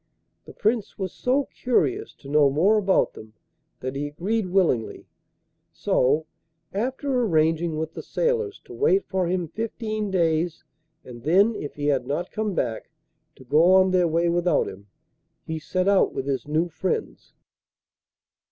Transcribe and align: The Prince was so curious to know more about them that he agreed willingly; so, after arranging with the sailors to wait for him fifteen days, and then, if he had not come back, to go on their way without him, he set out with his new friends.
The 0.45 0.53
Prince 0.53 0.97
was 0.97 1.13
so 1.13 1.43
curious 1.53 2.15
to 2.15 2.27
know 2.27 2.49
more 2.49 2.79
about 2.79 3.13
them 3.13 3.33
that 3.81 3.95
he 3.95 4.07
agreed 4.07 4.47
willingly; 4.47 5.05
so, 5.71 6.25
after 6.73 7.21
arranging 7.21 7.77
with 7.77 7.93
the 7.93 8.01
sailors 8.01 8.59
to 8.65 8.73
wait 8.73 9.05
for 9.05 9.27
him 9.27 9.47
fifteen 9.47 10.09
days, 10.09 10.63
and 11.05 11.21
then, 11.21 11.55
if 11.55 11.75
he 11.75 11.85
had 11.85 12.07
not 12.07 12.31
come 12.31 12.55
back, 12.55 12.89
to 13.35 13.43
go 13.43 13.73
on 13.75 13.91
their 13.91 14.07
way 14.07 14.27
without 14.27 14.67
him, 14.67 14.87
he 15.45 15.59
set 15.59 15.87
out 15.87 16.15
with 16.15 16.25
his 16.25 16.47
new 16.47 16.67
friends. 16.67 17.35